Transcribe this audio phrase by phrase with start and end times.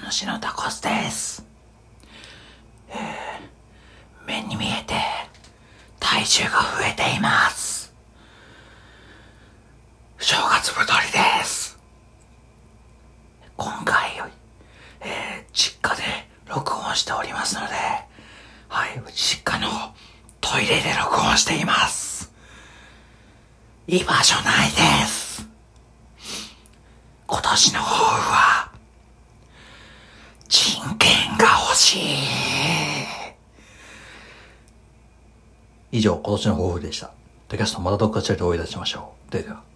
[0.00, 1.44] 主のタコスです。
[2.88, 4.94] えー、目に見えて
[6.00, 7.94] 体重が増えています。
[10.18, 11.78] 正月太りです。
[13.56, 14.22] 今回、
[15.00, 16.02] えー、実家で
[16.46, 17.74] 録音しておりますので、
[18.68, 19.68] はい、実家の
[20.40, 22.32] トイレで録音しています。
[23.86, 25.46] 居場所ないです。
[27.26, 28.61] 今年の抱負は、
[35.94, 37.10] 以上、今年の抱負でした。
[37.50, 39.32] でキャストまたどっかしらでお会いいたしましょう。
[39.32, 39.71] ではでは。